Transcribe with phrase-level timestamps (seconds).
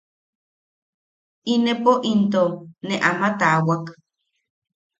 [1.53, 2.43] Inepo into
[2.87, 3.83] ne ama taawak.